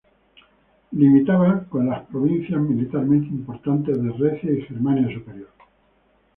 Limitaba 0.93 1.65
con 1.69 1.85
las 1.87 2.07
provincias, 2.07 2.59
militarmente 2.59 3.27
importantes, 3.27 4.01
de 4.01 4.11
Recia 4.13 4.51
y 4.51 4.63
Germania 4.63 5.15
Superior. 5.15 5.51